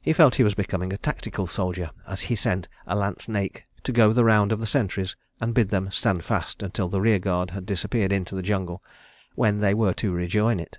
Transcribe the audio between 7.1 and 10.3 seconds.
guard had disappeared into the jungle, when they were to